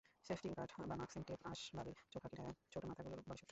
Safety 0.25 0.47
guard 0.49 0.71
বা 0.89 0.95
masking 0.95 1.21
tape 1.27 1.39
আসবাবের 1.43 1.97
চোখা 2.11 2.27
কিনারা 2.31 2.51
ছোট 2.71 2.83
মাথাগুলোর 2.85 3.19
বড় 3.21 3.37
শত্রু। 3.37 3.49